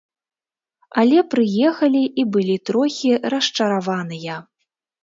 Але 1.01 1.19
прыехалі 1.35 2.03
і 2.23 2.27
былі 2.37 2.55
трохі 2.71 3.11
расчараваныя. 3.37 4.45